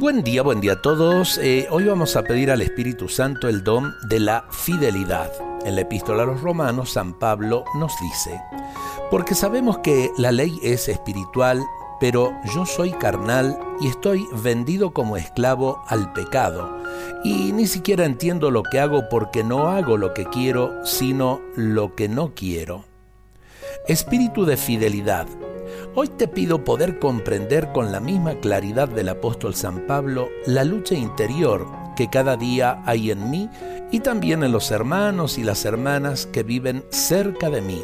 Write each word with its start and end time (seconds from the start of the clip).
Buen 0.00 0.22
día, 0.22 0.40
buen 0.40 0.62
día 0.62 0.72
a 0.72 0.80
todos. 0.80 1.36
Eh, 1.42 1.66
hoy 1.70 1.84
vamos 1.84 2.16
a 2.16 2.22
pedir 2.22 2.50
al 2.50 2.62
Espíritu 2.62 3.06
Santo 3.10 3.50
el 3.50 3.62
don 3.62 3.94
de 4.08 4.18
la 4.18 4.46
fidelidad. 4.50 5.30
En 5.66 5.74
la 5.74 5.82
epístola 5.82 6.22
a 6.22 6.26
los 6.26 6.40
romanos, 6.40 6.92
San 6.92 7.12
Pablo 7.18 7.64
nos 7.78 7.92
dice, 8.00 8.40
porque 9.10 9.34
sabemos 9.34 9.80
que 9.80 10.10
la 10.16 10.32
ley 10.32 10.58
es 10.62 10.88
espiritual, 10.88 11.62
pero 12.00 12.32
yo 12.54 12.64
soy 12.64 12.92
carnal 12.92 13.58
y 13.82 13.88
estoy 13.88 14.26
vendido 14.42 14.94
como 14.94 15.18
esclavo 15.18 15.84
al 15.86 16.14
pecado, 16.14 16.78
y 17.22 17.52
ni 17.52 17.66
siquiera 17.66 18.06
entiendo 18.06 18.50
lo 18.50 18.62
que 18.62 18.80
hago 18.80 19.10
porque 19.10 19.44
no 19.44 19.68
hago 19.68 19.98
lo 19.98 20.14
que 20.14 20.24
quiero, 20.24 20.86
sino 20.86 21.42
lo 21.56 21.94
que 21.94 22.08
no 22.08 22.32
quiero. 22.34 22.86
Espíritu 23.86 24.46
de 24.46 24.56
fidelidad 24.56 25.26
Hoy 25.94 26.08
te 26.08 26.28
pido 26.28 26.64
poder 26.64 26.98
comprender 26.98 27.72
con 27.72 27.92
la 27.92 28.00
misma 28.00 28.34
claridad 28.40 28.88
del 28.88 29.08
apóstol 29.08 29.54
San 29.54 29.86
Pablo 29.86 30.28
la 30.46 30.64
lucha 30.64 30.94
interior 30.94 31.66
que 31.96 32.08
cada 32.08 32.36
día 32.36 32.82
hay 32.86 33.10
en 33.10 33.30
mí 33.30 33.50
y 33.90 34.00
también 34.00 34.44
en 34.44 34.52
los 34.52 34.70
hermanos 34.70 35.36
y 35.38 35.42
las 35.42 35.64
hermanas 35.64 36.26
que 36.26 36.42
viven 36.42 36.84
cerca 36.90 37.50
de 37.50 37.60
mí. 37.60 37.82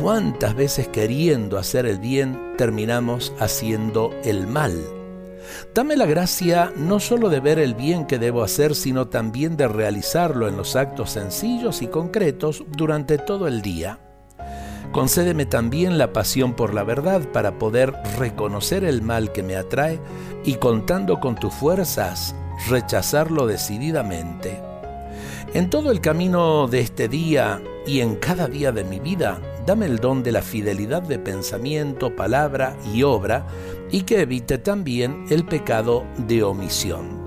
¿Cuántas 0.00 0.54
veces 0.54 0.88
queriendo 0.88 1.58
hacer 1.58 1.86
el 1.86 1.98
bien 1.98 2.54
terminamos 2.56 3.32
haciendo 3.38 4.12
el 4.24 4.46
mal? 4.46 4.74
Dame 5.74 5.96
la 5.96 6.06
gracia 6.06 6.72
no 6.76 7.00
solo 7.00 7.28
de 7.28 7.40
ver 7.40 7.58
el 7.58 7.74
bien 7.74 8.06
que 8.06 8.18
debo 8.18 8.42
hacer, 8.42 8.74
sino 8.74 9.08
también 9.08 9.56
de 9.56 9.68
realizarlo 9.68 10.48
en 10.48 10.56
los 10.56 10.76
actos 10.76 11.10
sencillos 11.10 11.82
y 11.82 11.88
concretos 11.88 12.64
durante 12.76 13.18
todo 13.18 13.46
el 13.46 13.60
día. 13.62 13.98
Concédeme 14.94 15.44
también 15.44 15.98
la 15.98 16.12
pasión 16.12 16.52
por 16.52 16.72
la 16.72 16.84
verdad 16.84 17.22
para 17.32 17.58
poder 17.58 17.92
reconocer 18.16 18.84
el 18.84 19.02
mal 19.02 19.32
que 19.32 19.42
me 19.42 19.56
atrae 19.56 19.98
y 20.44 20.54
contando 20.54 21.18
con 21.18 21.34
tus 21.34 21.52
fuerzas, 21.52 22.36
rechazarlo 22.68 23.48
decididamente. 23.48 24.62
En 25.52 25.68
todo 25.68 25.90
el 25.90 26.00
camino 26.00 26.68
de 26.68 26.78
este 26.78 27.08
día 27.08 27.60
y 27.84 28.02
en 28.02 28.14
cada 28.14 28.46
día 28.46 28.70
de 28.70 28.84
mi 28.84 29.00
vida, 29.00 29.40
dame 29.66 29.86
el 29.86 29.98
don 29.98 30.22
de 30.22 30.30
la 30.30 30.42
fidelidad 30.42 31.02
de 31.02 31.18
pensamiento, 31.18 32.14
palabra 32.14 32.76
y 32.94 33.02
obra 33.02 33.48
y 33.90 34.02
que 34.02 34.20
evite 34.20 34.58
también 34.58 35.24
el 35.28 35.44
pecado 35.44 36.04
de 36.18 36.44
omisión. 36.44 37.24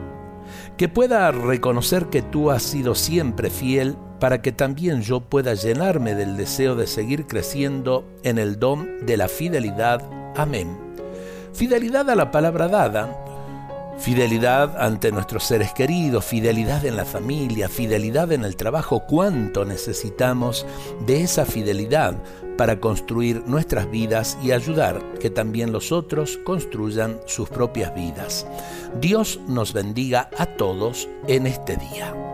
Que 0.78 0.88
pueda 0.88 1.32
reconocer 1.32 2.06
que 2.06 2.22
tú 2.22 2.50
has 2.50 2.64
sido 2.64 2.96
siempre 2.96 3.50
fiel 3.50 3.98
para 4.20 4.42
que 4.42 4.52
también 4.52 5.02
yo 5.02 5.22
pueda 5.22 5.54
llenarme 5.54 6.16
del 6.16 6.38
deseo 6.38 6.76
de 6.76 6.88
seguir 6.88 7.28
creciendo 7.28 8.06
en 8.24 8.38
el 8.38 8.60
don 8.60 9.06
de 9.06 9.18
la 9.18 9.28
fidelidad. 9.28 10.02
Amén. 10.36 10.78
Fidelidad 11.54 12.10
a 12.10 12.16
la 12.16 12.32
palabra 12.32 12.68
dada, 12.68 13.26
fidelidad 13.98 14.78
ante 14.80 15.12
nuestros 15.12 15.44
seres 15.44 15.74
queridos, 15.74 16.26
fidelidad 16.26 16.86
en 16.86 16.96
la 16.96 17.06
familia, 17.06 17.70
fidelidad 17.70 18.32
en 18.32 18.44
el 18.44 18.56
trabajo, 18.56 19.04
cuánto 19.08 19.66
necesitamos 19.66 20.66
de 21.06 21.22
esa 21.22 21.46
fidelidad 21.46 22.16
para 22.58 22.80
construir 22.80 23.44
nuestras 23.46 23.90
vidas 23.90 24.38
y 24.44 24.52
ayudar 24.52 25.02
que 25.20 25.30
también 25.30 25.72
los 25.72 25.92
otros 25.92 26.38
construyan 26.44 27.20
sus 27.26 27.50
propias 27.50 27.94
vidas. 27.94 28.48
Dios 29.00 29.40
nos 29.48 29.74
bendiga 29.74 30.30
a 30.38 30.46
todos 30.46 31.08
en 31.28 31.48
este 31.48 31.78
día. 31.78 32.27